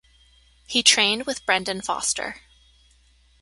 He 0.67 0.81
trained 0.81 1.27
with 1.27 1.45
Brendan 1.45 1.81
Foster. 1.83 2.41